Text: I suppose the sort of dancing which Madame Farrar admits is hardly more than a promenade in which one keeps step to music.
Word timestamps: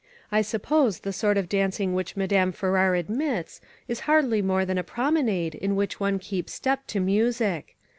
I 0.31 0.41
suppose 0.41 1.01
the 1.01 1.13
sort 1.13 1.37
of 1.37 1.47
dancing 1.47 1.93
which 1.93 2.17
Madame 2.17 2.53
Farrar 2.53 2.95
admits 2.95 3.61
is 3.87 3.99
hardly 4.09 4.41
more 4.41 4.65
than 4.65 4.79
a 4.79 4.83
promenade 4.83 5.53
in 5.53 5.75
which 5.75 5.99
one 5.99 6.17
keeps 6.17 6.55
step 6.55 6.87
to 6.87 6.99
music. 6.99 7.75